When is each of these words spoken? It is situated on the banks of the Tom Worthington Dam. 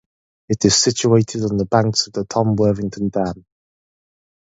It 0.49 0.65
is 0.65 0.75
situated 0.75 1.43
on 1.43 1.57
the 1.57 1.65
banks 1.65 2.07
of 2.07 2.13
the 2.13 2.25
Tom 2.25 2.55
Worthington 2.55 3.09
Dam. 3.09 3.45